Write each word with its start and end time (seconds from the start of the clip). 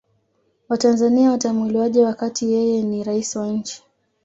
watanzania 0.69 1.31
watamuelewaje 1.31 2.03
wakati 2.03 2.51
yeye 2.53 2.83
ni 2.83 3.03
raisi 3.03 3.37
wa 3.37 3.47
nchi 3.47 3.83